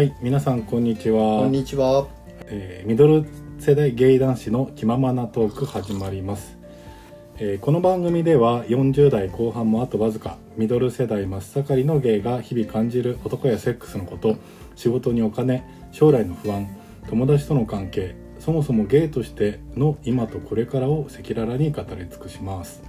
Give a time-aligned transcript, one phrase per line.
[0.00, 1.52] はい、皆さんこんにちこはん。
[1.52, 2.08] にちは。
[2.46, 3.26] えーミドル
[3.58, 6.56] 世代ゲイ男子の気ままなトーク始まります。
[7.36, 14.38] えーこの番組では40代後半もあとわずかミドル世代真っ盛りのゲイが日々感じる男やセックスのこと
[14.74, 16.66] 仕事にお金将来の不安
[17.10, 22.82] 友達との関係そもそもゲイとしての今とこれからを赤裸々に語り尽くします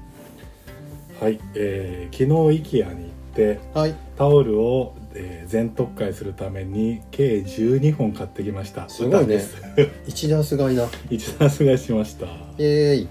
[1.19, 2.23] はい、えー昨
[2.53, 3.95] 日 IKEA に行ってはい。
[4.17, 9.61] タオルを、えー全特会するために計12本買ってきましたすごいねです
[10.07, 10.87] 一ダース買いだ。
[11.09, 13.07] 一ダース買いしましたえーい。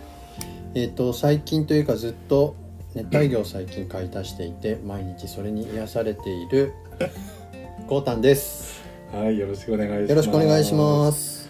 [0.74, 2.54] えっ、と最近というかずっと
[2.94, 6.72] 熱帯魚を最近買い足していて毎日それに癒されている
[7.86, 8.82] ゴータンです。
[9.12, 11.48] はいよろしくお願いしますよろしくお願いします。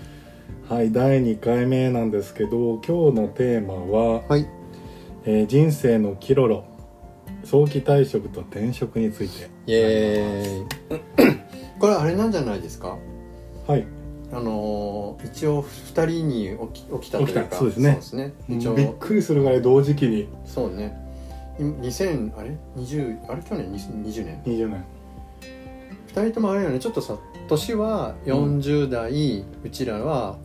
[0.69, 4.47] はい第2回目なんですけど今日のテーマは、はい。
[5.27, 6.65] えー人生のキロロ
[7.45, 9.49] 早期退職と転職について。
[9.67, 11.41] イエーイ。
[11.79, 12.99] これあれなんじゃないですか？
[13.67, 13.87] はい。
[14.33, 17.45] あのー一応二人に起き起きたという起きた。
[17.45, 17.95] かそうですね。
[17.97, 18.33] ですね。
[18.49, 18.75] 一応。
[18.75, 20.29] びっくりするぐらい同時期に。
[20.45, 20.97] そうね。
[21.59, 23.43] 2000あれ？20あれ？
[23.43, 24.43] 去年？2020年。
[24.45, 24.85] 20年。
[26.15, 26.79] 2人ともあれよね。
[26.79, 27.17] ちょっとさ
[27.49, 30.39] 年は40代、うちらは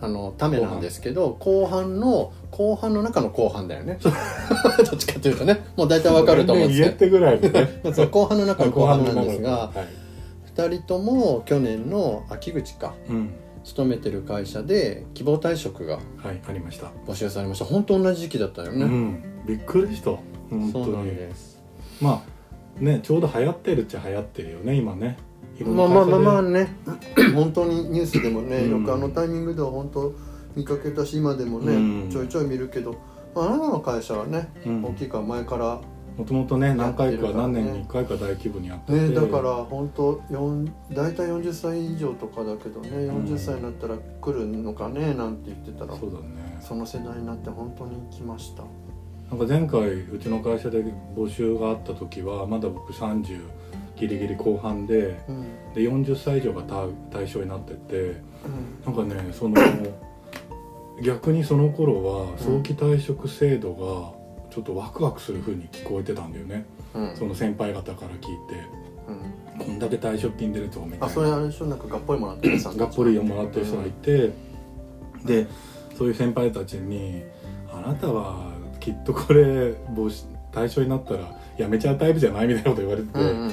[0.00, 3.98] あのためなんですけど後半の後半の中の後半だよね。
[4.00, 5.64] どっちかというとね。
[5.76, 7.68] もう大体わかると思うんですけってぐらいのね。
[7.82, 10.50] どそう後半の中の後半なんですがはい。
[10.54, 13.30] 2人とも去年の秋口かうん。
[13.64, 16.92] 勤めてる会社で希望退職がはいありました。
[17.08, 17.64] 募集されました。
[17.64, 19.22] 本当同じ時期だったよね、うん。
[19.48, 20.12] びっくりした。
[20.50, 21.60] 本当そうなんにです。
[22.00, 22.22] ま
[22.80, 25.16] あねちょうど流行ってるっちゃ流行ってるよね今ね。
[25.60, 26.76] まあまあまあまあね。
[27.34, 28.80] 本当にニュースでもね、うん。
[28.82, 30.12] よくあのタイミングでは本当
[30.54, 32.10] 見かけたし今でもね、うん。
[32.10, 32.96] ちょいちょい見るけど、
[33.34, 34.84] まあ、あなたの会社はね、うん。
[34.84, 35.80] 大きいから前から
[36.16, 46.58] もともとね何回か何年に1回か大規模にやってて、ねだから本当四大体40歳以上とかだけどね40歳になったら来るのかねなんて言ってたら、そうだね。
[46.60, 48.62] その世代になって本当に来ました。
[49.30, 50.84] なんか前回うちの会社で
[51.16, 53.40] 募集があった時はまだ僕30
[53.96, 58.20] ギリギリ後半でうん、で40歳以上が対対象になってて
[58.84, 59.56] なんかねその
[61.02, 64.12] 逆にその頃は早期退職制度が
[64.50, 66.64] ちょっとワクワクする風に聞こえてたんだよね。
[66.94, 67.08] うん。
[67.10, 68.30] うんその先輩方から聞いて。
[69.08, 69.66] うん。
[69.66, 71.06] こんだけ退職金出るとみたいな。
[71.06, 71.66] あそれあれでしょ？
[71.66, 74.32] なんかがっぽりもらってるさがっぽりをもらってる人がいて、
[75.24, 75.46] で
[75.96, 77.22] そういう先輩たちに
[77.72, 83.52] 「あなたはきっとこれ募集対象になったら辞めちゃうタイプじゃない?」みたいなこと言われてて、うんうんうん。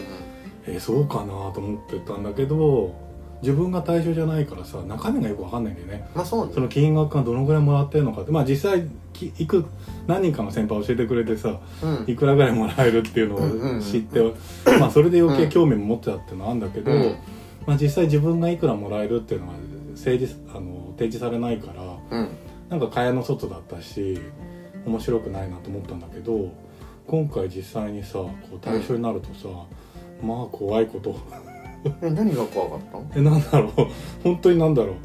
[0.67, 2.93] えそうかなと思ってたんだけど
[3.41, 6.07] 自分が対象じゃないからさ中身がよく分かんないんだよね。
[6.13, 6.53] まあそうね。
[6.53, 9.65] その金額がどのぐらいもらってるのかってまあ実際きいく
[10.07, 12.05] 何人かの先輩教えてくれてさうん。
[12.07, 13.77] いくらぐらいもらえるっていうのうんうんうん。
[13.79, 14.19] を知って、
[14.79, 17.15] まあそれで余計興味も持ってたっていうのはあるんだけど、うん。
[17.65, 19.53] まあ、実際自分がいくらもらえるっていうのは
[19.91, 21.67] 政治あの提示されないか
[22.11, 22.27] らうん。
[22.69, 24.19] なんか蚊帳の外だったし
[24.85, 26.49] 面白くないなと思ったんだけど
[27.05, 29.49] 今回実際にさこう対象になるとさ、
[30.23, 31.19] まあ怖いこと
[32.01, 33.05] え何が怖かったの？
[33.15, 33.87] えなんだろう。
[34.23, 34.95] 本当になんだろう。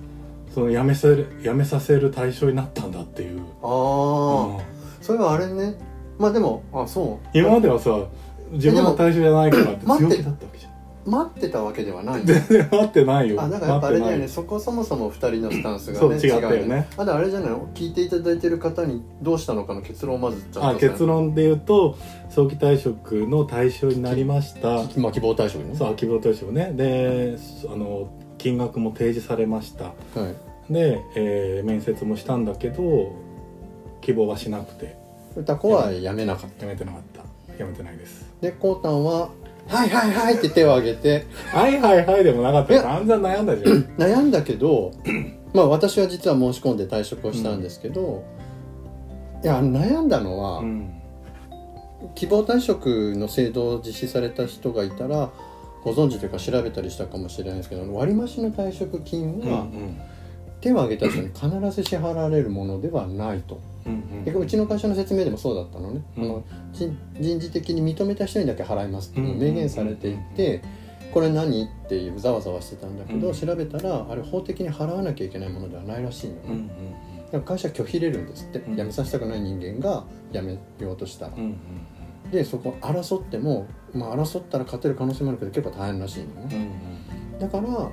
[0.54, 4.56] その辞めさせる辞めさせる対象になったんだっていう、ああ、うん。
[5.02, 5.74] それはあれね。
[6.18, 7.28] まあでもあそう。
[7.38, 7.98] 今まではさ
[8.52, 10.55] 自分が対象じゃないからって強気だったわけ
[11.06, 12.22] 待ってたわけではない。
[12.24, 13.40] 全然待ってないよ。
[13.40, 14.28] あだからやっぱあれだよね。
[14.28, 16.16] そこそもそも2人のスタンスがね。
[16.16, 17.68] 違ったよねうあだあれじゃないの？
[17.74, 21.96] 聞いていただいてる方にどうしたのかの結論をまずちゃんとあ結論で言うと
[22.28, 24.82] 早期退職の対象になりました。
[24.98, 25.76] まあ希望対象ね。
[25.76, 26.72] そう希望退職ね。
[26.74, 27.36] で
[27.72, 29.84] あの金額も提示されました。
[29.84, 29.92] は
[30.68, 30.72] い。
[30.72, 33.12] で、えー面接もしたんだけど
[34.00, 34.96] 希望はしなくて。
[35.36, 36.66] 歌子はやめなかった。
[36.66, 37.22] やめてなかった。
[37.56, 38.26] やめてないです。
[38.40, 39.30] でこうたんは
[39.68, 42.74] 「はいはいはい」って手を挙げてはいはいはいでもなかった。
[42.74, 43.82] えよ散々悩んだじゃん。
[43.98, 44.92] 悩んだけど
[45.52, 48.24] まあ私は実は申し込んで退職をしたんですけど、
[49.42, 50.92] いや悩んだのは、うん。
[52.14, 55.30] 希望退職の制度を実施された人がいたら
[55.82, 59.66] ご存知というか調べたりしたかもしれないですけど割増の退職金うんは
[60.60, 66.24] 手を挙げた人に必ず支払われるものではないと、うんでうちの会社の説明でもそうだったのね、うん。
[66.24, 70.62] あの人人事的に認めた人にだけ払いますって明言されていて、
[71.12, 73.34] これ何っていうざわざわしてたんだけど、うん。
[73.34, 76.68] 調べたらあれ法的に払わなきゃいけないものではないらしいのね、うんうん
[77.26, 78.76] だから会社拒否入れるんですって、うん。
[78.76, 81.56] 辞めさせたくない人間が辞めようとしたら、うんうん
[82.30, 86.70] でそこ争っても、まあ、争ったら勝てる可能性もあるけど結構大変らしいのうんね、
[87.32, 87.38] うん。
[87.38, 87.90] だから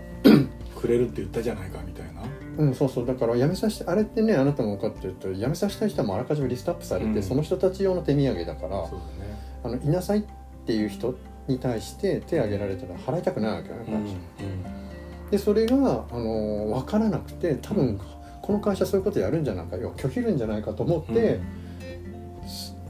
[0.76, 2.13] くれるって言ったじゃないかみたいな
[2.58, 7.24] うんそうそうだから辞めさせてあれってねあなたも分かってると辞めさせたい人はもうあらかじめリストアップされて、うん。
[7.24, 9.38] その人たち用の手土産だからそうだね。
[9.64, 10.24] あのいなさいっ
[10.66, 11.16] ていう人
[11.48, 18.00] に対して手を挙げられたら払いたくないわけよね会社、でそれが、あの分からなくて多分
[18.42, 21.40] この会社そういうことやるんじゃないか要は拒否るんじゃないかと思って、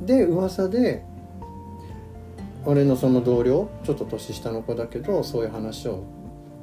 [0.01, 1.04] で噂で
[2.66, 6.04] 俺のその同僚ちょっと年下の子だけどそういう話を、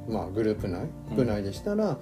[0.08, 1.17] まあ、グループ内うん。
[1.17, 1.99] 部内でしたら、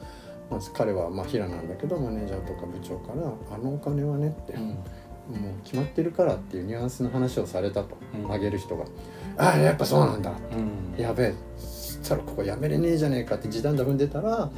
[0.51, 4.79] まあ、彼はまあ平なんだけどマネージャーとか部長から「あのお金はね」って、うん。
[5.29, 8.33] もう決まってるからっていうニュアンスの話をされたと、うん。
[8.33, 8.85] あげる人が
[9.37, 10.33] 「ああやっぱそうなんだ。
[10.33, 11.03] うん。
[11.03, 14.51] やべえ」そしたらここやめれねえじゃねえかって時短だ踏んでたら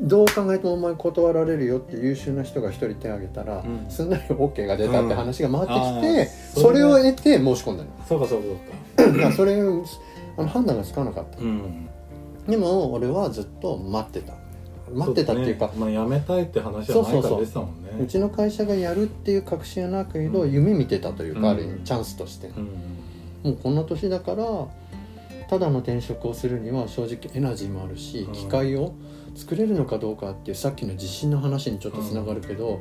[0.00, 0.08] うん。
[0.08, 3.86] どう考えてもお前断られるよって優秀な人が一人手挙げたら、うん。
[3.88, 8.46] すんなり OK が出たって話が回ってきて、そそれれを得て申し込んだのそうかそうか
[8.96, 9.12] そうか。
[9.12, 9.60] だからそれ
[10.36, 11.38] あの判断がつかなかった。
[11.38, 11.88] うん。
[12.48, 14.32] でも俺はずっと待ってた
[14.94, 15.68] 待ってたっていうか。
[15.68, 17.90] そねまあ辞めたいって話は前から出てたもんね。
[18.02, 20.52] うちの会社がやるっていう確信はなくけど、うん。
[20.52, 22.64] 夢見てたというか、うんある意味チャンスとして、うん。
[23.42, 24.44] もうこの年だから
[25.48, 28.32] ただの転職をするには正直エナジーもあるし、うん。
[28.32, 28.94] 機会を
[29.34, 32.80] 作れるのかどうかっていうさっきの自信の話にちょっとつながるけど、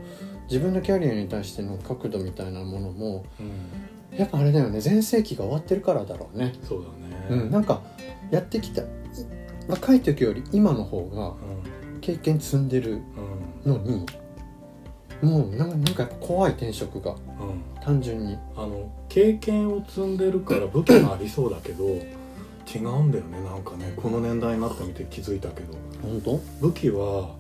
[0.49, 4.17] 自分のキャリアに対しての角度みたいなものもうん。
[4.17, 4.81] やっぱあれだよね。
[4.81, 7.43] 全盛期が終わってるからだろうね、そうだね。
[7.43, 7.81] うん、なんか
[8.29, 8.85] やってきたい
[9.67, 11.33] 若い時より今の方が
[12.01, 13.01] 経験積んでる
[13.65, 13.74] うん。
[13.74, 14.06] のに
[15.21, 17.18] もうなんかなんか怖い転職がうん。
[17.18, 18.38] うん単純に。
[18.56, 23.92] あの経験を積んでるから武器がありそうだけど違うんだよねなんかね。
[23.95, 25.74] この年代になってみて気づいたけど。
[26.01, 26.39] 本当？
[26.62, 27.36] 武器は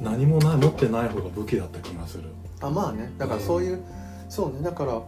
[0.00, 2.24] 何もない持ってない方が武器だった気がする。
[2.60, 3.12] あまあね。
[3.18, 3.82] だからそういう、
[4.28, 4.62] そうね。
[4.62, 5.00] だからうん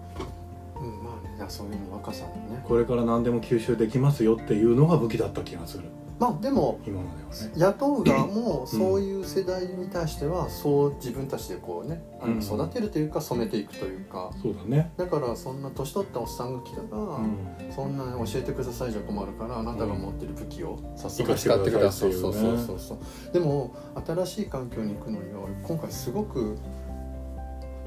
[1.02, 1.46] まあね。
[1.48, 2.62] そういうの若さのね。
[2.68, 5.84] これから何でも吸収できますよっていうのが武器だった気がする
[6.18, 7.52] まあでも今まではね。
[7.56, 12.38] 雇う側もそういう世代に対してはそう自分たちでこうねうん。
[12.38, 14.30] 育てるというか染めていくというか。
[14.40, 14.92] そうだね。
[14.96, 17.72] だからそんな年取ったおっさんが来たら、うん。
[17.74, 23.32] そんな教えてくださいじゃ困るからあなたが持ってる武器を早速使ってくださいそうそうそうそう。
[23.32, 23.74] でも
[24.06, 26.56] 新しい環境に行くのには今回すごく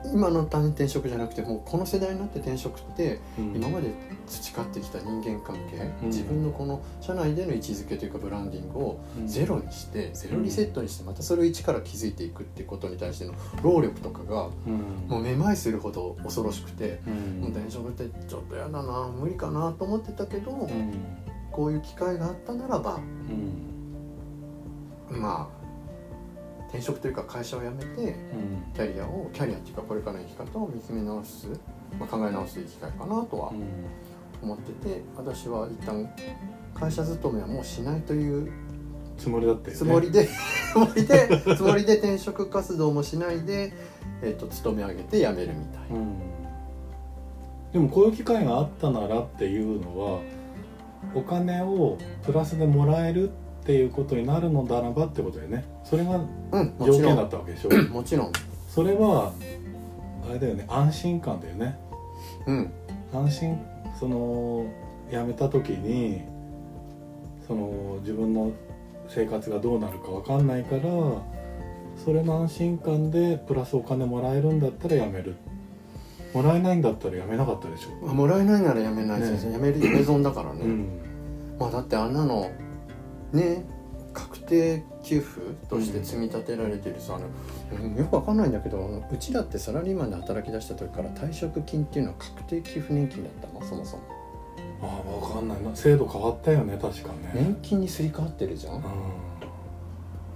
[0.05, 3.55] 今の単に転職じゃなくてもうこの世代になって転職ってうん。
[3.55, 3.91] 今まで
[4.27, 6.07] 培ってきた人間関係、うん。
[6.09, 9.27] 自分のこの社内での位置づけというかブランディングをうん。
[9.27, 15.07] ゼロにしてゼロリセットにしてまたそれを一から築いていくっていうことに対しての労力とかがうん。
[15.07, 17.41] もうめまいするほど恐ろしくて、うん。
[17.41, 20.93] もう転職ってちょっとやだな無理かなと思ってたけど、うん。
[21.51, 22.99] こういう機会があったならば
[25.09, 25.21] うん。
[25.21, 25.56] まあ
[26.69, 28.73] 転職というか会社を辞めてうん。
[28.73, 31.47] キャリアをキャリアっていうかこれからの生き方を見つめ直す、
[31.99, 33.53] まあ、考え直す機会かなとは
[34.41, 36.09] 思ってて私は一旦
[36.73, 38.51] 会社勤めはもうしないという
[39.17, 39.77] つもりだったよね。
[39.77, 40.27] つもりで、
[40.71, 43.73] つもりでつもりで転職活動もしないで、
[44.21, 45.91] えっと勤め上げて辞めるみたい。
[45.91, 45.97] な。
[45.97, 46.19] うん。
[47.73, 50.19] でもこういう機会があったならっていうのは
[51.13, 53.31] お金をプラスでもらえるっ
[53.67, 55.65] ていうことになるのならばってことだよね。
[55.83, 56.21] それが
[56.79, 57.69] 条件だったわけでしょ。
[57.91, 58.31] もちろん。
[58.69, 59.33] それは
[60.29, 60.65] あれだよね。
[60.69, 61.77] 安心感だよね。
[62.45, 62.71] うん。
[63.13, 63.59] 安心
[63.99, 64.65] その
[65.11, 66.21] 辞めた時に
[67.45, 68.53] その自分の
[69.09, 70.81] 生活がどうなるか分かんないから
[72.03, 75.35] それの安心感でプラスお金もらえるんだったら辞める。
[76.33, 78.05] もらえないんだったら辞めなかったでしょ。
[78.05, 79.51] まあもらえないなら辞めないです、ね。
[79.51, 80.87] 辞める辞め損だからね、うん。
[81.59, 82.49] まあだってあんなの
[83.33, 83.65] ね
[84.13, 87.27] 確定給付として積み立てられてるさ、あの
[87.83, 94.03] うんよくわかんないんだけどうちだってサラリーマンで働き出した時から退職金っていうのは確定給付年金だったのそもそも。
[94.81, 95.63] ああ分かんない。
[95.63, 97.31] な制度変わったよね確かね。
[97.33, 98.81] 年金にすり替わってるじゃん、う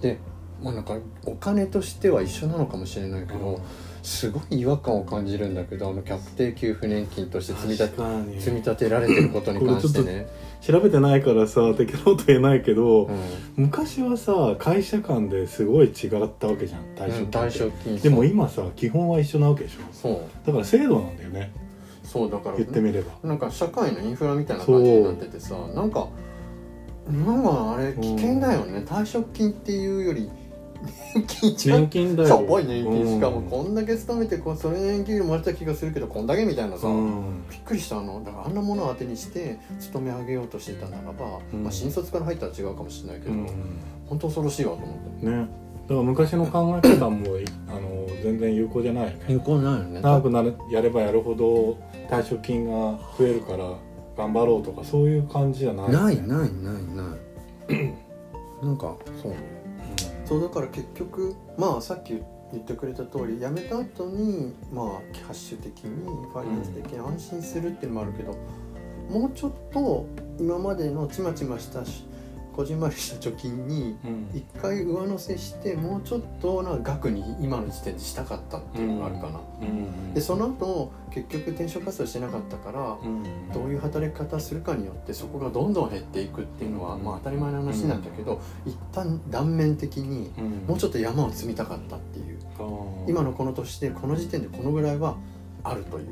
[0.02, 0.20] で
[0.62, 3.40] まあなんかお金としては一緒なのかもしれないけん。
[3.40, 3.62] ど、
[4.04, 10.28] すごい違和感を感じるんだけどあの確定給付年金として積み立て積み立てられてることに関してね、
[10.62, 13.18] 調べてないからさ適当と言えないけど、うん。
[13.58, 17.38] 昔はさ会社間ですごい違ったわけじゃん退職金って。
[17.38, 19.80] 退職金でも今さ基本は一緒なわけでしょ。
[19.94, 20.22] そう。
[20.46, 21.52] だから制度なんだよね。
[22.04, 23.14] そうだから言ってみれば。
[23.24, 26.08] なんか社会のインフラみたいな感じになっててさなんか
[27.08, 30.30] なんかあれ危険だよね、退職金っていうより
[31.66, 32.30] 年金だよ。
[32.30, 33.16] しょぼい年金。
[33.16, 37.44] しかもうんこんだけ勤めてこうそれ年金もらった気がするけどこんだけみたいなさ、うん。
[37.50, 38.24] びっくりしたあの。
[38.24, 43.48] だからあんなものを当てにして勤め上げようとしてたならば、うんまあ、新卒から入ったら違うかもしれないけど、うん。
[44.08, 45.26] 本当恐ろしいわと思って。
[45.26, 45.32] ね。
[45.88, 49.40] だから昔の考え方もいあの全然有効じゃないよね。
[49.44, 50.02] 効ないよね。
[50.02, 51.78] 長くなるやればやるほど
[52.10, 53.74] 退職金が増えるから
[54.18, 56.48] 頑張ろうとかそういう感じじゃないよね、ないないない
[56.96, 57.18] な
[57.78, 57.96] い。
[58.64, 59.34] な んかそう
[60.32, 62.14] そうだから結局まあさっき
[62.54, 68.38] 言ってくれた通り辞めた後にまあキャッシュ的にファイナンス的に安心するっていうのもあるけど、
[69.10, 70.08] もうちょっと
[70.40, 72.06] 今までのちまちましたし
[72.56, 74.30] こじんまりした貯金にうん。
[74.34, 80.14] 一回上乗せしてもうちょっとな額に今の時点でしたかったっていうのがあるかな、うん。
[80.14, 83.24] でその後結局転職活動してなかったからうん。
[83.54, 87.04] どういう働き方するかによってそこがどんどん減っていくっていうのは、うん。
[87.04, 90.46] まあ当たり前の話なんだけど、一旦断面的にうん。
[90.68, 92.40] もうちょっと山を積みたかったっていう。
[93.08, 95.18] 今のこの年でこの時点でこのぐらいは
[95.64, 96.06] あるという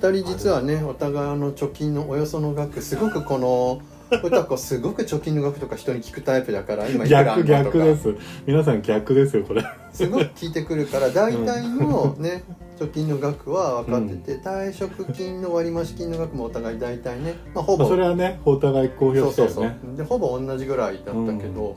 [0.00, 7.78] 2人実はねお互いの貯金のおよその額すごくこの歌子すごく貯金の額とか人に聞くタイプだから今うんいくらあ逆んのとか。
[7.78, 8.14] 逆です。
[8.46, 9.62] 皆さん逆ですよこれ。
[9.92, 12.42] すごく聞いてくるから大体のね
[12.78, 17.84] 貯金の額は分かってて、退職金の割増金の額もお互い大体ね、まあ、ほぼ。
[17.84, 19.96] まあそれはねお互い公表そうそうしたよねそう。
[19.96, 21.76] でほぼ同じぐらいだったけど、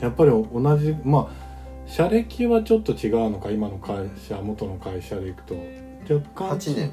[0.00, 1.46] やっぱり同じまあ
[1.86, 5.54] 社歴はちょっと違うのか今の会社元の会社でいくと
[6.08, 6.56] 若干。
[6.56, 6.92] 8年。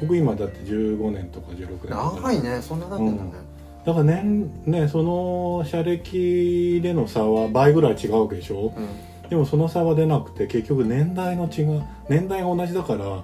[0.00, 1.90] 僕今だって15年とか16年。
[1.90, 2.60] 長いね。
[2.60, 3.30] そんなだってんだね、
[3.86, 8.72] だから年ねその社歴での差は倍ぐらい違うわけでしょ？
[9.30, 13.22] でもその差は出なくて結局年代の違う年代が同じだから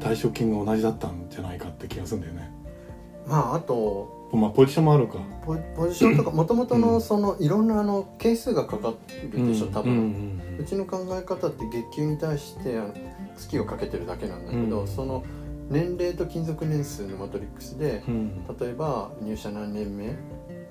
[0.00, 2.52] 退職金が同じだったんじゃないかって気がするんだよね。
[3.26, 5.18] まああとまあポジションもあるか。
[5.44, 12.94] ポポジションとかもともとのそのいろんなあの係数がかかってるでしょ多分、うちの考え方って月給に対してあの
[13.36, 14.88] 月をかけてるだけなんだけど、うん。
[14.88, 15.24] その
[15.68, 18.02] 年齢と勤続年数のマトリックスで
[18.60, 20.16] 例えば入社何年目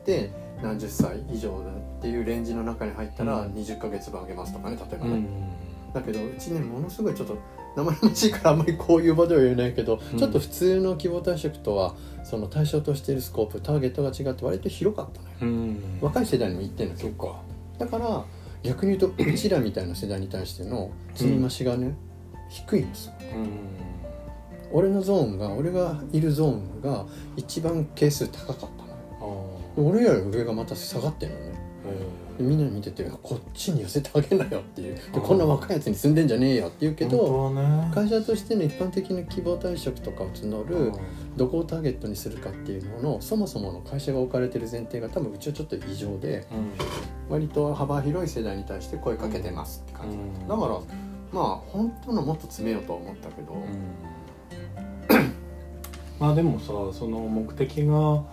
[0.05, 3.53] で何十歳以上だっていうレンジの中に入ったらうん。
[3.53, 5.93] 20ヶ月分あげますとかね例えばね、うん。
[5.93, 7.37] だけどうちねものすごいちょっと
[7.75, 10.17] 生々しいからあんまりこういう場では言えないけど、うん。
[10.17, 15.33] ちょっと普通の希望退職とはその対象としているスコープターゲットが違って割と広かったのよ。
[15.41, 15.99] うん。
[16.01, 17.27] 若い世代にも言ってんの結構
[17.79, 17.89] そっか。
[17.91, 18.25] だから
[18.63, 21.95] 逆に言うとうちらみたいな世代に対しての積み増しがね、
[22.49, 23.13] 低いんですよ。
[23.35, 23.49] うん。
[24.71, 29.59] 俺のゾーンが俺がいるゾーンが一番係数高かったのよ。
[29.77, 31.58] 俺より上がまた下がってんのね
[32.43, 34.97] みんな見ててこっちに寄せてあげなよっていう。
[35.11, 37.91] こんな若いやつに住んでんじゃねえよって言うけーどね。
[37.93, 40.91] 会社としての一般的な希望退職とかを募る
[41.35, 46.71] どこをターゲットにするかっていうののそもそもの会社が置かれてる前提が多分うちはちょっと異常でうん。
[47.29, 50.47] 割と幅広い世代に対して声かけてますって感じ、うん。
[50.47, 50.79] だから
[51.31, 53.63] まあ本当のもっと詰めようとは思ったけど、うん。
[56.19, 56.67] まあでもさ
[56.97, 58.23] その目的が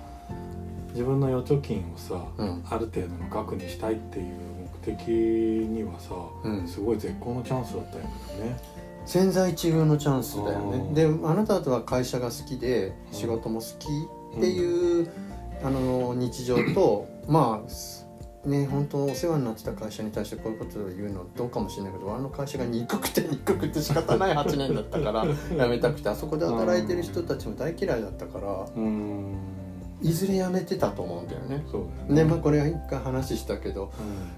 [0.96, 2.64] 自分の預貯金をさ、うん。
[2.70, 4.34] ある程度の額にしたいっていう
[4.82, 6.66] 目的にはさ、うん。
[6.66, 8.58] すごい絶好のチャンスだったよね。
[9.04, 10.78] 千載一遇のチャンスだよね。
[10.78, 10.94] うん。
[10.94, 13.88] であなたとは会社が好きで仕事も好き
[14.38, 15.10] っていう、
[15.62, 29.65] あの日常と まあね本当お世話になってた会社に対してこういうことを言うのどうかもしれないけどあの会社が憎くて憎くて仕方ない8年だったから 辞めたくてあそこで働いてる人たちも大嫌いだったからうん
[30.02, 31.64] いずれ辞めてたと思うんだよね。
[31.70, 32.22] そうね。
[32.22, 33.92] でまあこれは一回話したけど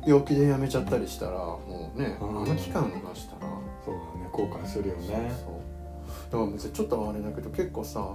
[0.05, 3.53] うん病気で辞めちゃったりしたらもうねあうんの期間逃したら。
[3.85, 5.33] そうだね後悔するよね。
[5.45, 8.15] そうだから別にちょっとあれだけど結構さ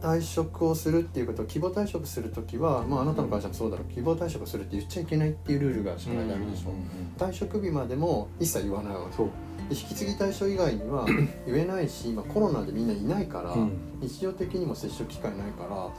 [0.00, 9.28] 退職をするっていうこと希望退職する時はまああなたの会社もそうだろう希望退職するって言っちゃいけないっていうルールが社内であるでしょ、うんうんうん退職日までも一切言わないわけそう。
[9.72, 11.06] で引き継ぎ対象以外には
[11.46, 13.98] 言えないし今コロナでみんないないから、うん。
[14.00, 15.90] 日常的にも接触機会ないから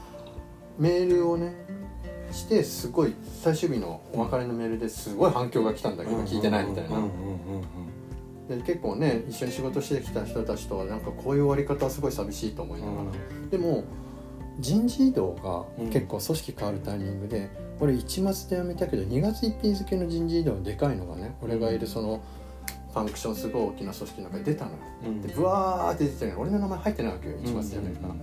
[0.78, 1.54] メールをね
[2.32, 6.98] してすごい最終日のお別れのメールですごい反響が来たんだけど聞いてないみたいな、
[8.50, 13.12] で結構ね一緒に仕事してきた人たちとはなんかこういう終わり方はすごい寂しいと思いながら、
[13.52, 13.84] でも
[14.60, 15.34] 人事異動
[15.78, 17.50] が結構組織変わるタイミングで、
[17.80, 22.24] 俺1月で辞めたけど2月1日付の人事異動でかいのがね俺がいるその
[22.94, 24.72] ファンクションすごい大きな組織の中に出たの。
[24.72, 25.22] ようん。
[25.22, 28.16] でブワーって出てたのに俺の名前入ってないわけよ1月で辞めるから、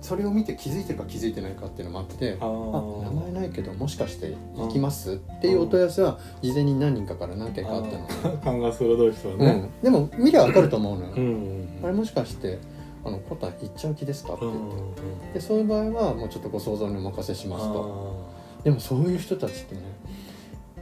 [0.00, 5.14] それを見て気づいてるか気づいてないかっていうのもあってあ名前ないけどもしかして行きます？
[5.14, 9.46] っていうお問い合わせは事前に何人かから何件かあったの、勘が鋭い人はね。
[9.46, 11.22] うん、でも見りゃ分かると思うのよ、うん。
[11.22, 12.58] うんあれもしかして
[13.04, 18.26] 「あのコタ行っちゃう気ですか?」ってうん言って、うんでそういう場合はもうちょっとご想像にお任せしますと。
[18.60, 19.80] あでもそういう人たちってね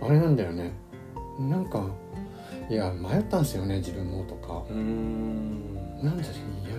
[0.03, 0.73] あれなんだよね。
[1.39, 1.87] なんか
[2.71, 4.63] 「いや迷ったんですよね自分も」とか。
[4.71, 6.31] ーうーん「なんで辞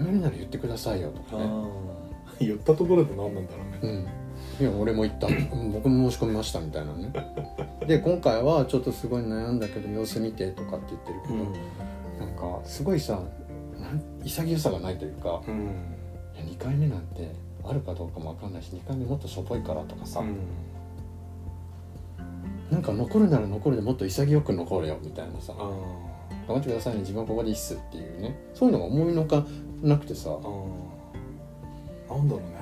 [0.04, 1.50] めるなら言ってくださいよ」とかね。
[2.40, 4.08] 言ったところで何なんだろうね。
[4.60, 4.66] うん。
[4.66, 5.28] いや俺も言った。
[5.28, 7.12] うん僕も申し込みましたみたいなね。
[7.86, 13.22] で今回はちょっとすごい悩んだけど様子見てとかって言ってるけど、なんかすごいさ
[14.24, 15.56] 潔さがないというかうん。
[16.36, 17.32] いや2回目なんて
[17.64, 20.38] あるかどうかも分かんないし2回目もっとしょぼいからとかさ、うん
[22.72, 25.54] なんか残るなら残るでもっと潔く残れよみたいなさ。
[25.58, 25.70] あ
[26.48, 27.02] 頑張ってくださいね。
[27.02, 28.36] 自分はここでいいっすっていうね。
[28.54, 29.46] そういうのが思いのか
[29.84, 30.30] なくてさ。
[30.30, 32.62] なんだろうね。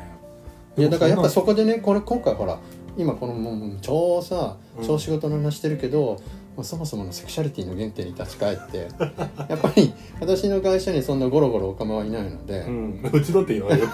[0.77, 2.57] いやだからやっぱそそこでねこれ今回ほら
[2.97, 4.87] 今このもう超さうん。
[4.87, 6.17] 超仕事の話してるけど、
[6.55, 8.87] もうそもそものセクシャリティの原点に立ち返って
[9.47, 13.09] やっぱり私の会社にそんなゴロゴロおかまはいないので、うん。
[13.13, 13.87] うちだって言われる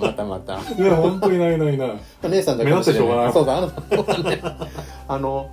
[0.00, 0.54] またまた。
[0.54, 2.00] いや本当にないないない。
[2.30, 3.32] 姉さんだけ目立ってしょうがない。
[3.32, 4.42] そうそうあなたはね
[5.08, 5.50] あの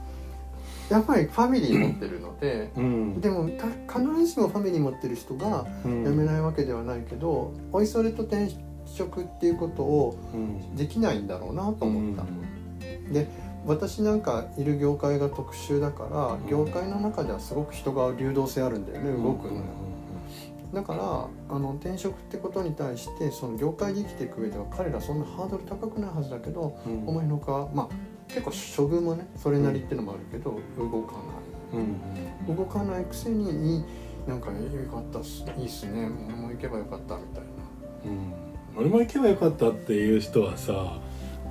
[0.89, 3.22] やっぱりファミリー持ってるのでうん。
[3.22, 3.67] でもた
[4.00, 6.03] 必ずしもファミリー持ってる人がうん。
[6.03, 8.50] 辞めないわけではないけど、おいそれと転
[8.86, 10.75] 職っていうことをうん。
[10.75, 12.25] できないんだろうなと思った、
[13.13, 13.27] で
[13.65, 16.50] 私なんかいる業界が特殊だから、ん。
[16.50, 19.55] 業界の中ではすごく人が流動性あるんだよね動くの。
[19.55, 19.62] よ、
[20.74, 27.08] だからあの転職ってことに対してその業界で生きていく上では彼らそんなハードル高くないはずだけど、うん。
[27.08, 31.16] 思いのほかまあ結構処遇もねそれなりっていうのもあるけど、動か
[31.74, 32.56] うんない。
[32.56, 33.84] 動かないくせにいい
[34.28, 34.54] なんかよ
[34.92, 35.44] かったっす。
[35.58, 36.08] いいっすね。
[36.08, 37.50] もう行けばよかったみたいな。
[38.06, 38.34] うん。
[38.78, 41.00] 俺も行けばよかったっていう人はさ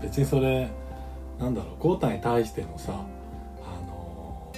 [0.03, 0.71] 別にそれ
[1.39, 4.53] なんだろう豪太に対してのさあの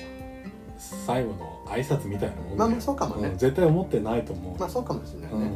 [0.78, 3.30] 最後の挨拶みたいなもんまあまあそうかもね。
[3.30, 5.52] ん絶対思ってないと思う、まあそうかもしれないね、うん。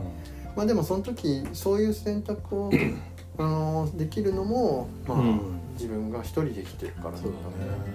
[0.56, 2.70] まあでもその時そういう選択を
[3.38, 7.86] あのできるのもまあ、うん自分が一人で生きてるからなんだろうなと思っ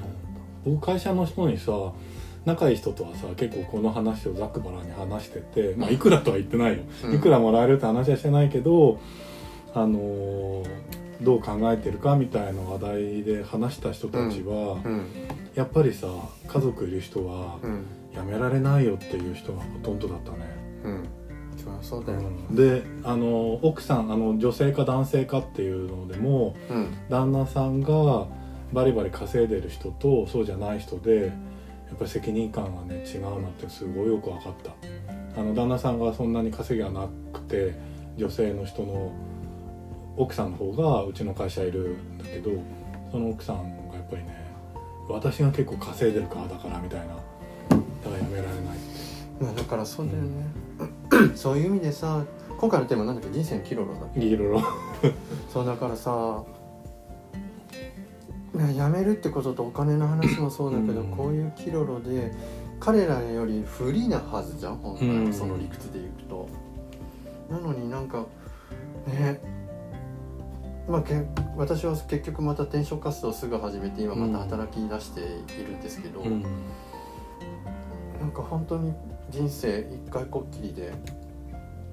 [0.63, 0.69] た。
[0.69, 1.71] 僕会社の人にさ
[2.45, 7.15] 仲いい人とはさ結構この話をざっくばらんに話してて、まあ、いくらとは言ってないよ、うん。
[7.15, 9.00] いくらもらえるって話はしてないけど
[9.73, 10.67] あのー
[11.21, 15.05] どう考えてるかみたいな話題で話した人たちは、うん。
[15.53, 16.07] やっぱりさ
[16.47, 17.85] 家族いる人はうん。
[18.13, 20.38] やめられないよっていう人がほとんどだったね、
[20.83, 21.03] うん
[21.82, 26.88] そうだよであの奥さんあの女性か男性かっていうのでもうん。
[27.10, 28.27] 旦那さんが
[28.74, 34.72] バリバリ稼いでる人とそうじゃない人でやっぱり責任感がね違うなってすごいよく分かった。
[35.39, 37.75] あの旦那さんがそんなに稼ぎがなくて
[38.18, 39.13] 女性の人の
[40.18, 42.51] 奥さんの方がうちの会社いるんだけど
[43.12, 44.46] その奥さんがやっぱりね
[45.09, 47.22] 私が結構稼いでるからだからみたいなだか
[48.09, 49.44] らやめられないって。
[49.44, 50.29] まあだからそうだよね、
[51.35, 52.24] そういう意味でさ
[52.57, 53.31] 今回のテーマなんだっけ？
[53.31, 54.61] 人生のキロロだっけいろいろ
[55.50, 56.43] そうだからさ
[58.53, 61.07] ね辞めるってこととお金の話もそうだけど、うん。
[61.11, 62.31] こういうキロロで
[62.79, 65.33] 彼らより不利なはずじゃん本来はうん。
[65.33, 66.47] その理屈でいくと、
[67.50, 68.25] なのになんか
[69.07, 69.39] ね
[70.89, 71.24] まあ、け
[71.55, 75.24] 私は結局また転職活動をすぐ始めて今また働き出してい
[75.63, 76.41] るんですけど、うん。
[78.19, 78.91] なんか本当に
[79.31, 80.91] 人生一回こっきりで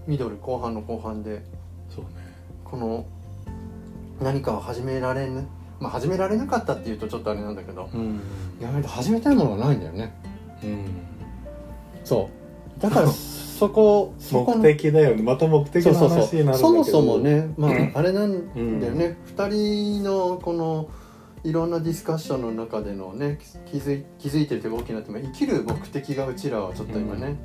[0.07, 1.43] ミドル後半の後半で
[1.89, 2.11] そうね。
[2.65, 3.07] この
[4.21, 5.47] 何かを始められぬ
[5.79, 8.21] まあ始められなかったっていうとちょっとあれなんだけどうん。
[8.61, 10.13] やめて始めたいものがないんだよね。
[10.65, 10.85] うん。
[12.05, 12.29] そ
[12.79, 12.83] う。
[12.83, 13.07] だから
[13.59, 15.23] そこそこの目的だよね。
[15.23, 16.55] また目的の話になるんだけど。
[16.55, 20.89] そうそもそもねまああれなんうんだよね、二人のこの
[21.45, 23.39] いろんなディスカッションの中でのね
[23.71, 27.37] 気づい気づいてるというか大きなって生きる目的がうちらはちょっと今ね、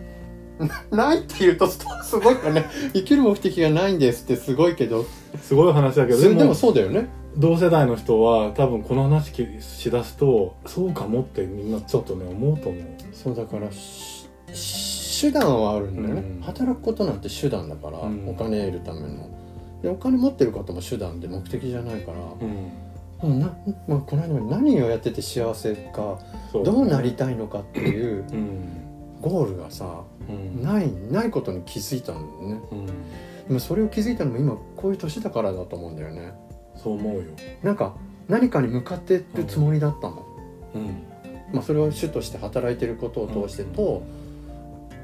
[0.91, 1.79] ないって言うとす
[2.19, 2.65] ごいよね。
[2.93, 5.05] 生きる目的がないんですってすごいけど。
[5.41, 7.07] すごい話だけどでもでもそうだよね。
[7.35, 12.83] 同世代の人は多分この話きしだすとそうかもってみんなちょっとね思うと思う。
[13.11, 14.29] そうだからし
[15.21, 16.41] 手段はあるんだよね、うん。
[16.41, 18.29] 働くことなんて手段だから、うん。
[18.29, 19.29] お金得るための。
[19.81, 22.71] でお金持ってることも手段で目的じゃないから、うん
[23.29, 23.53] な
[23.87, 26.19] まあ、この間も何をやってて幸せか
[26.53, 28.83] どうなりたいのかっていううん。
[29.21, 30.61] ゴールがさうん。
[30.61, 32.61] ないないことに気づいたんだよね。
[32.71, 32.85] うん。
[32.85, 32.93] で
[33.49, 36.33] もそれを気づいたのも今こういう年だからだと思うんだよね。
[36.75, 37.23] そう思うよ。
[37.61, 37.95] なんか
[38.27, 40.25] 何かに向かってるつもりだったの、
[40.75, 41.03] うん。
[41.53, 44.03] まあ、それは主として働いてることを通してと、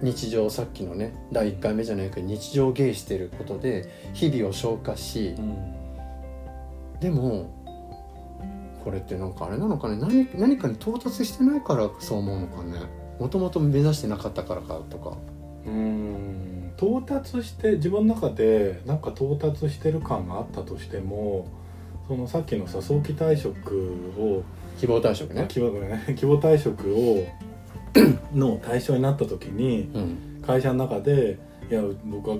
[0.01, 5.73] 日常さっきのね第1回目じゃないけど日常芸してることで日々を消化しうん。
[6.99, 7.58] でも
[8.83, 12.79] これってなんかあれなのかね何何かに到達してないからそう思うのかね。
[13.19, 15.17] もともと目指してなかったからかとか。
[15.65, 21.47] うん到達して自分の中でなんか到達してる感があったとしても
[22.07, 23.75] そのさっきのさ早期退職
[24.17, 24.43] を
[24.79, 25.45] 希望退職ね。
[25.49, 27.25] 希望,、ね、 希望退職を
[28.33, 30.17] の対象になった時にうん。
[30.41, 31.37] 会社の中で
[31.69, 32.37] 「いや僕は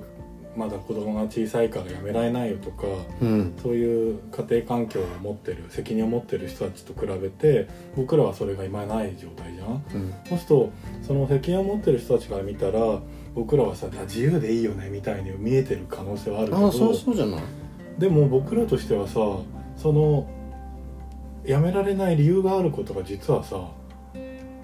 [0.58, 2.88] まだ子供が小さいから辞められないよ」とか
[3.22, 3.54] うん。
[3.62, 9.84] そういう家庭環境を持ってる責任を持ってる人たちと比べて僕らはそれが今ない状態じゃん。
[9.94, 10.14] うん。
[10.28, 10.70] そうすると
[11.04, 13.00] その責任を持ってる人たちから見たら
[13.36, 17.42] 僕らはさあ自由でいいよねみたいに見えてる可能性はあるけどああそうそうじゃない。
[17.98, 19.20] でも僕らとしてはさ
[19.78, 20.28] その
[21.46, 23.70] 辞められない理由があることが実はさ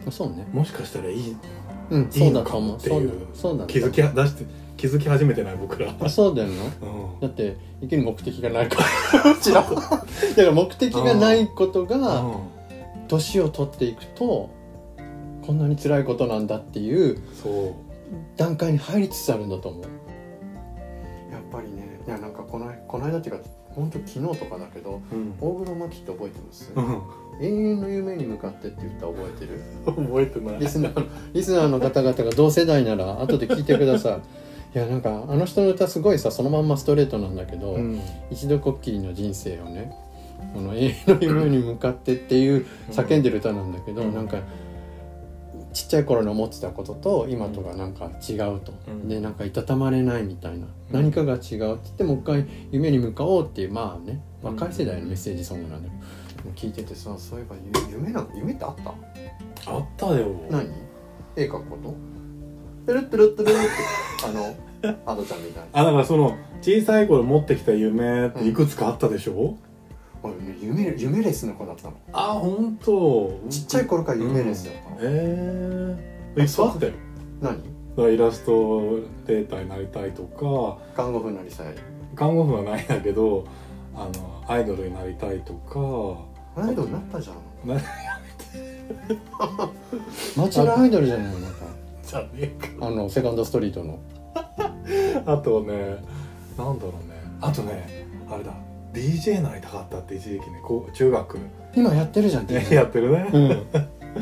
[0.08, 0.48] あそうね。
[0.52, 1.36] もしかしたらいい
[1.92, 3.12] うんいいのかもっていう
[3.68, 4.46] 気づき出して
[4.78, 6.64] 気づき始めてない僕ら、あそうだよな。
[6.64, 6.68] う
[7.18, 7.20] ん。
[7.22, 8.78] だって生きる目的がないか
[9.24, 9.32] ら。
[9.32, 10.02] うちら だか
[10.38, 12.34] ら目的がないことがうん。
[13.08, 14.50] 年を取っていくと
[15.46, 17.20] こんなに辛いことなんだっていう
[18.36, 19.84] 段階に入りつつあるんだと思う。
[19.84, 23.44] やっぱりねいやなんかこのこの間っていうか
[23.76, 25.34] 本当昨日とかだけどうん。
[25.40, 26.72] 大黒摩季って覚えてます？
[26.76, 27.02] うん。
[27.42, 29.62] 永遠の夢に向かってって言った覚えてる？
[29.86, 30.60] 覚えてない。
[30.60, 34.20] リスナーのリスナーの方々が同世代なら後で聞いてください
[34.76, 38.02] いやなんかあの人の歌すごいさそのまんまストレートなんだけど、うん。
[38.30, 39.96] 一度こっきりの人生をね
[40.54, 44.14] この永遠の夢に向かってっていう叫んでる歌なんだけど、うん。
[44.14, 44.40] なんか
[45.72, 49.08] ちっちゃい頃に思ってたことと今とがなんか違うと、うん。
[49.08, 50.70] でなんかいたたまれないみたいな、うん。
[50.92, 54.56] 何かが違うって言ってもう一回夢に向かおうっていうまあねうん。
[54.56, 55.90] 若い世代のメッセージソングなんだ
[56.36, 57.56] けど、聞いててさそういえば
[57.90, 58.94] ゆ夢なん夢ってあった？
[59.72, 60.36] あったよ。
[60.50, 60.70] 何？
[61.38, 61.96] 絵描くこと？
[62.86, 63.60] トゥルトゥルトゥルって
[64.26, 64.56] あの
[65.06, 69.58] アドちゃんみたいなあだからその小さい頃持ってきた夢っていくつかあったでしょ、
[70.24, 75.98] 俺ね夢夢レスの子だったのあ本当ちっちゃい頃から夢レスだったの、え
[76.38, 76.94] えいっぱいあったよ
[77.42, 77.64] 何
[77.98, 81.68] だイラストレーターになりたいとか看護婦になりたい
[82.16, 83.48] 看護婦はないんだけど
[83.96, 87.82] あのアイドルになりたいとかアイドルになったじゃんな
[90.36, 91.48] マチュラアイドルじゃないのま
[92.06, 92.68] じゃねえか。
[92.80, 94.00] たあのセカンドストリートの。
[95.26, 95.98] あとね
[96.58, 97.16] なんだろうね。
[97.42, 98.54] あとねあれだ。
[98.94, 101.38] DJ になりたかったって一時期ねこう中学。
[101.76, 103.64] 今やってるじゃんって やってるね、うん。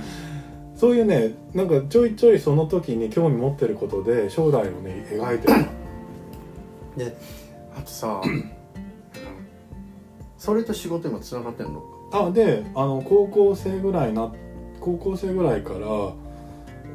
[0.76, 5.54] そういうねなんかちょいちょいその時に興味持ってることで将来をね描いてる。
[7.12, 7.15] で
[7.78, 8.22] あとさ
[10.38, 11.84] それと仕事今つながってんの？
[12.12, 14.32] あであの高校生ぐらいな
[14.80, 15.80] 高校生ぐらいから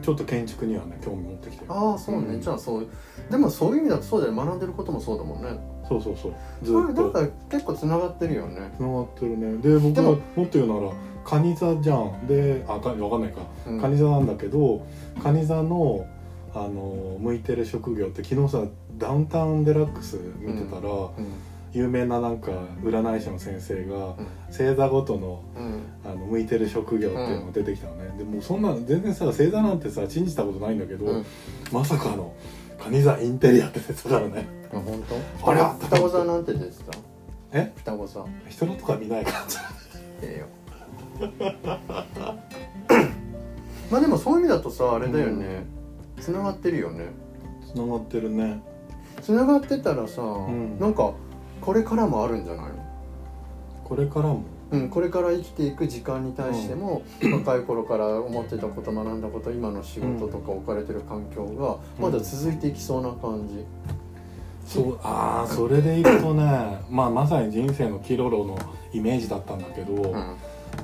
[0.02, 1.72] ちょっと建築にはね興味持ってきてる。
[1.72, 2.40] ああそうね、うん。
[2.40, 2.86] じゃあそう
[3.30, 5.58] でもそういう意味だとそうだよ学んでることもそうだもんね。
[5.88, 6.32] そうそうそう。
[6.62, 7.10] ずっと。
[7.10, 8.72] だから結構つながってるよね。
[8.76, 9.56] つながってるね。
[9.58, 10.92] で僕はでももっと言うなら
[11.24, 12.26] カニ座じゃん。
[12.26, 13.80] であかわかんないか、うん。
[13.80, 14.86] カニ座なんだけど
[15.22, 16.06] カニ座の
[16.54, 18.64] あの向いてる職業って昨日さ
[18.96, 21.10] ダウンタウンデラックス見てたら、うん
[21.72, 22.50] 有名ななんか
[22.82, 24.26] 占い師の先生がうん。
[24.48, 25.82] 星座ごとのうん。
[26.04, 31.26] あの向いてる職業っていうのが出てきたのね、でもうそんな全然さ星座なんてさ信じたことないんだけど、うん。
[31.72, 32.34] まさかの
[32.82, 34.46] カニ座インテリアって出てたからね。
[34.72, 35.04] あ本
[35.42, 35.50] 当？
[35.50, 36.98] あれ双子座なんて出てた
[37.52, 37.72] え？
[37.76, 38.24] 双子座。
[38.48, 39.36] 人のとか見ないから。
[40.22, 40.46] ええよ。
[43.90, 45.66] まあでもそういう意味だとさあれだよね。
[46.20, 47.06] つながってるよね。
[47.66, 48.62] つながってるね。
[49.20, 50.78] つながってたらさ、ん。
[50.78, 51.12] なんか
[51.68, 52.72] これからもあるんじゃないの？
[53.84, 54.42] これからも？
[54.70, 57.02] うん、これから生きていく時間に対しても、
[57.44, 63.66] 若い頃から思ってたこと学んだこと今の仕事とか置かれてる環境がまだ続いていきそうな感じ、
[64.66, 66.42] そうああそれでいくとね、
[66.88, 68.58] まあ、まさに人生のキロロの
[68.94, 70.36] イメージだったんだけど、うん。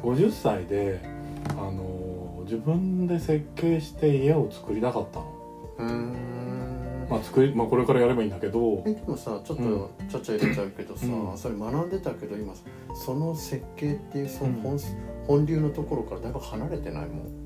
[0.03, 1.01] 50歳で
[1.49, 5.27] あの自分で設計して家を作りたかったの、
[5.79, 6.34] うーん
[7.09, 8.83] まあ作りまあ、これからやればいいんだけど。
[8.87, 11.39] えでもさちょっと、うちょっちゃ入れちゃうけどさ、うん。
[11.39, 12.55] それ学んでたけど今
[12.95, 14.79] その設計っていうその本,、うん。
[15.27, 17.45] 本流のところからだいぶ離れてないもん。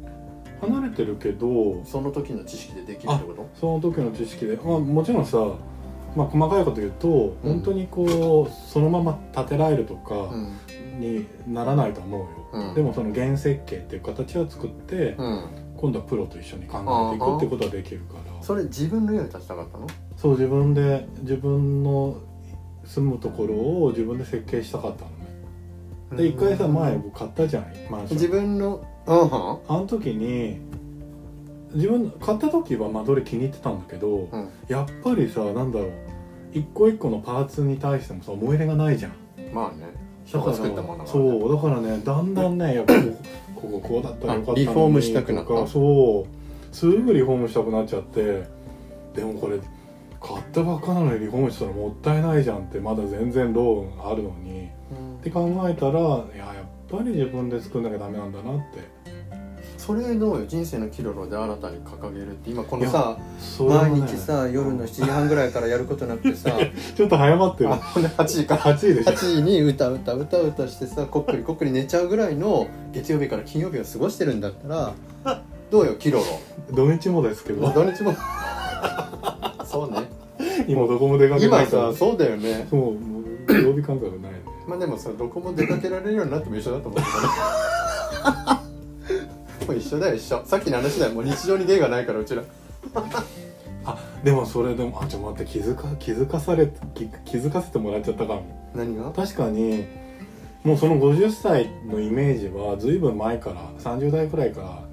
[0.60, 1.84] 離れてるけど。
[1.84, 3.48] その時の知識でできるってこと？
[3.54, 5.38] その時の知識で、まあ、もちろんさ、
[6.16, 10.52] まあ、細かいこと言うと、本当にこうそのまま建てられるとかうん。
[10.98, 12.74] にならないと思うよ、うん。
[12.74, 15.44] でもその原設計っていう形を作って、うん。
[15.76, 16.78] 今度はプロと一緒に考
[17.14, 19.86] えていくってことはできるからそれ自分の家に建てたかったの？
[20.16, 22.16] そう自分で自分の
[22.82, 25.10] 住むところを自分で設計したかったの
[26.16, 26.22] ね。
[26.22, 28.18] で一回さ前僕買ったじゃんマンション。
[28.18, 29.10] 自分のあ
[29.68, 30.60] の時に
[31.74, 34.48] 自分買った時は間取り気に入ってたんだけど、うん。
[34.66, 35.90] やっぱりさなんだろう
[36.54, 39.12] 一個一個のパーツに対してもさ思い入れがないじゃん。
[39.52, 39.92] まあね。
[40.24, 41.10] 人だからが作ったものがね。
[41.10, 42.94] そうだからねだんだんねやっぱ
[43.54, 45.50] こここうだったらよかったのにあリフォームしたくなった。
[45.50, 46.37] とかそう
[46.78, 48.44] すぐリフォームしたくなっちゃって
[49.12, 49.58] でもこれ
[50.20, 55.16] 買ったばっかなのにリフォームしたらもったいないじゃんってまだ全然ローンあるのにうん。
[55.16, 59.18] って考えたらいややっぱり自分で作んなきゃダメなんだなって。
[59.76, 63.16] それどうよ人生のキロロで新たに掲げるって今このさ
[63.58, 66.50] 毎日さ夜の7時半ぐらいからやることなくてさ
[66.94, 67.72] ちょっと早まってる。
[67.72, 68.54] あほんで8時か。
[68.56, 69.10] 8位でしょ。
[69.12, 74.94] 8時に歌歌歌歌してさこっくりこっくり寝ちゃうぐらいの月曜日から金曜日を過ごしてるんだったら
[75.70, 76.22] どうよキロ
[76.70, 77.72] 土日もですけロど。
[77.72, 78.14] 土日も？
[79.64, 80.08] そうね。
[80.66, 81.92] 今どこも出かけな今いから。
[81.92, 82.66] さそうだよね。
[82.70, 84.42] そうもう曜日感覚ないね。
[84.66, 88.58] まあでもさどこも出かけられるようになっても一緒だと思うけどね。
[89.68, 90.42] もう一緒だよ一緒。
[90.44, 91.12] さっきの話だよ。
[91.14, 92.42] もう日常に芸がないからうちら。
[93.84, 98.70] あでもそれでもあちょっと待って気づか気づかされ気気づかせてもらっちゃったかも。
[98.74, 99.10] 何が？
[99.12, 99.84] 確かに
[100.64, 104.87] もうその50歳のイメージはずいぶん前から30代くらいからそ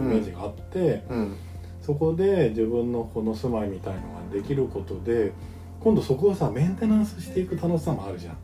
[0.00, 1.36] のイメージがあって、うん。
[1.82, 5.32] そこで自分のこの住まいみたいのができることで
[5.80, 8.36] 今度そこをさメンテナンスしていく楽しさもあるじゃん。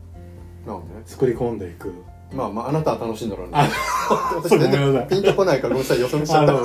[0.67, 1.93] まあね作り込んでいく。
[2.33, 3.53] まあまああなたは楽しいんだろうね。
[3.55, 3.69] あ
[4.35, 5.09] 私全ごめんなさい。
[5.09, 6.01] 然ピンとこないからごめんなさい。
[6.01, 6.51] よそ見しちゃあった。
[6.51, 6.59] の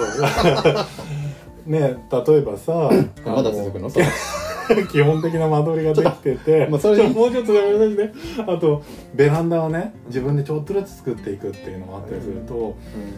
[1.67, 2.91] ね例えばさ
[3.25, 3.87] まだ続くの？
[3.87, 3.91] あ
[4.91, 6.67] 基本的な間取りができてて。
[6.71, 8.13] まあそれもうちょっとやめてね。
[8.47, 8.83] あと
[9.15, 12.75] ベランダをね自分でちょっとずつ作っていくっていうのがあったりすると、うん。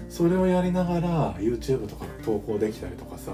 [0.08, 3.32] それをやりながら YouTube とか投稿できたりとかさ。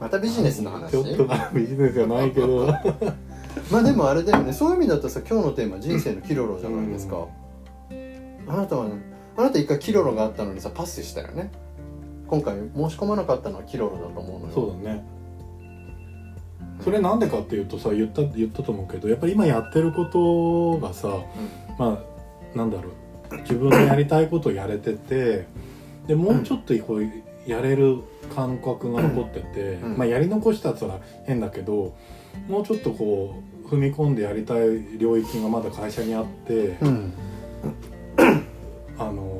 [0.00, 0.90] またビジネスの話？
[0.90, 2.66] ちょっとなビジネスじゃないけど。
[3.70, 4.52] まあでもあれだよね。
[4.52, 7.26] そういう意味だとさ今日のテーマ人生のキロロじゃないですか、
[8.48, 8.94] あなたはね
[9.36, 11.52] あなた一回キロロがあったのにさパスしたよね。
[12.26, 14.52] 今回申し込まなかったのはキロロだと思うのよ。
[14.54, 15.04] そうだね
[16.84, 21.08] それなんでかっていうとさ言った言ったと思うけどやっぱり今やってることがさ
[21.78, 22.00] ま
[22.54, 22.92] あなんだろう。
[23.42, 25.46] 自分のやりたいことをやれてて
[26.06, 28.02] でもうちょっとこうやれる
[28.34, 29.96] 感覚が残ってて、うん。
[29.96, 31.94] まあやり残したって言ったら変だけど
[32.48, 36.76] もうちょっとこう踏み込んでやりたい領域がまだ会社にあって、
[38.98, 39.31] あのー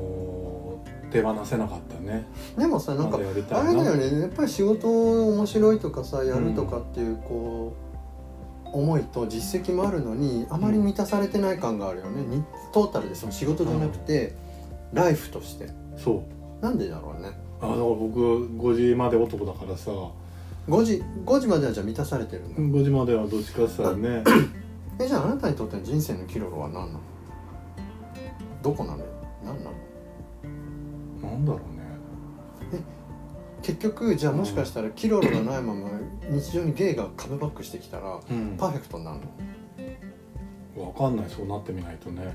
[1.13, 2.27] 手放せなかったね。
[2.57, 4.21] でもさなんかまあれだよね。
[4.21, 7.75] やっぱり仕事面白いとかさやるとかっていうこ
[8.65, 12.23] う思いと実績もあるのにあまり満たされてない感があるよね。
[12.23, 14.35] にトータルでその仕事じゃなくて
[14.93, 15.69] ライフとして。
[15.97, 16.25] そ
[16.61, 16.65] う。
[16.65, 17.31] なんでだろうね。
[17.61, 19.91] あだから僕5時まで男だからさ。
[20.69, 24.25] 5時5時まではじゃあ満たされてるんだ5時まではどっちかって言ったらね。
[25.01, 27.01] えじゃああなたにとっての人生のキロロは何なの？
[28.63, 29.12] どこなのよ何なの？
[31.33, 31.83] なんだろうね。
[33.63, 35.89] 結局じゃあもしかしたらキロロがないまま
[36.31, 38.57] 日常にゲイがカムバックしてきたらうん。
[38.59, 39.19] パーフェクトになる
[40.77, 40.87] の？
[40.89, 42.35] わかんないそうなってみないとね。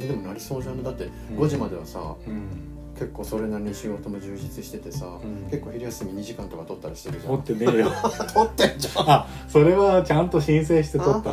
[0.00, 1.38] えでもなりそうじゃんだってうん。
[1.38, 2.48] 5時まではさうん。
[2.94, 5.20] 結構それなりに仕事も充実しててさ、ん。
[5.50, 7.32] 結構昼休み2時間とか取ったりしてるじゃん。
[7.34, 7.90] 持ってねえよ。
[8.34, 9.10] 取ってんじゃん。
[9.10, 11.30] あそれはちゃんと申請して取った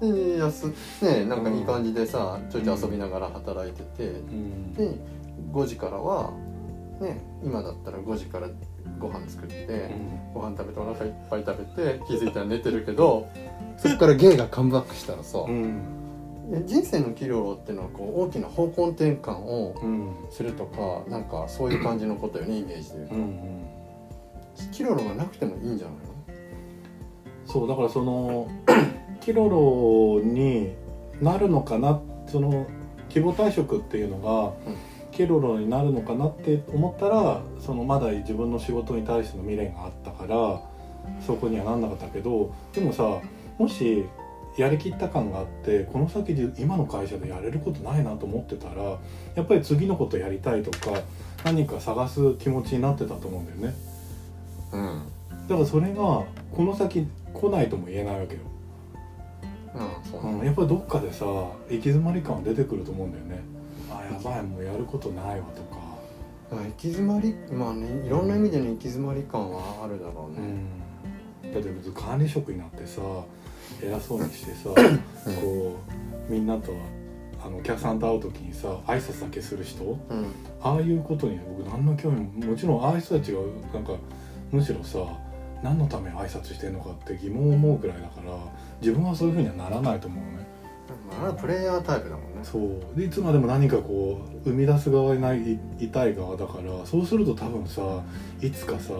[0.00, 0.66] でやす
[1.02, 4.74] ねなんかいい感じでさちょいちょい遊びながら働いてて、うん。
[4.74, 4.90] で
[5.52, 6.32] 5時からは
[7.00, 8.48] ね今だったら5時から
[8.98, 9.90] ご飯作って、
[10.32, 13.28] ご飯食べてお腹いっぱい食べて気づいたら寝てるけど
[13.76, 15.82] そこからゲイがカムバックしたらさ、うん。
[16.52, 20.14] え人生のキロロっていうのはこう大きな方向転換をうん。
[20.30, 23.64] するとかなんかそういう感じのことよねイメージで言うと、うんうん。
[24.72, 25.96] キロロがなくてもいいんじゃない
[27.46, 28.48] そうだからその
[29.24, 30.74] キロロに
[31.20, 32.66] なるのかなその
[33.08, 34.94] 規模退職っていうのが、うん。
[35.14, 40.60] キロロになるのかなって思ったらそのまだ自分の仕事に対しての未練があったから
[41.24, 43.20] そこにはなんなかったけどでもさ
[43.56, 44.04] もし
[44.58, 48.98] やりきった感があってこの先で今の会社でやれることないなと思ってたら
[49.36, 51.00] やっぱり次のことやりたいとか
[51.44, 53.74] 何か探す気持ちになってたと思うんだよね。
[54.72, 55.04] の
[55.48, 56.26] だからそれがこ
[56.58, 58.40] の先来ないとも言えないわけよ
[59.74, 60.46] うん。
[60.46, 63.42] やっぱりどっかでさ行き詰まり感は出てくると思うんだよね。
[63.90, 65.82] あやばいもうやることないわとか。
[66.50, 70.40] まあ行き詰まりまあねいろんな意味での行き詰まり感はあるだろううね、
[71.50, 73.00] んだって別に管理職になってさ
[73.82, 75.34] 偉そうにしてさ、うん。
[75.36, 75.76] こ
[76.28, 76.72] うみんなと
[77.44, 79.84] あのお客さんと会う時にさ挨拶だけする人？
[79.84, 80.26] うん。
[80.62, 83.40] ああいうことに僕何の興味ももちろんああいう人たちが
[83.72, 83.92] なんか
[84.50, 84.98] むしろさ
[85.62, 88.36] 何のために挨拶してんのかって疑問を思うくらいだから
[88.80, 90.46] 自分はそういうふうにはならないと思うのね。
[91.22, 92.40] まあプレイヤータイプだもんね。
[92.42, 92.98] そう。
[92.98, 98.02] でいつまでも何かこう生み出す側にないいたい側だからそうすると多分さ
[98.42, 98.92] いつかさ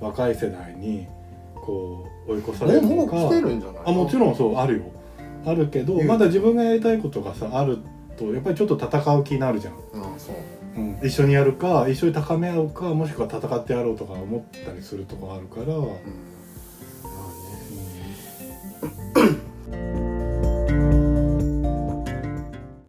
[0.00, 1.06] 若い世代に
[1.54, 3.12] こう追い越されえるのか。
[3.16, 3.82] もう来てるんじゃない？
[3.86, 4.84] あもちろんそうあるよ。
[5.44, 6.06] あるけどうん。
[6.06, 7.78] まだ自分がやりたいことがさある
[8.16, 10.36] とやっぱりちょっと戦う気になるじゃん、うんそう
[10.76, 16.35] うん、一緒にやるか一緒に高め合うかもしくは戦ってやろうとか思ったりするとこあるから、うん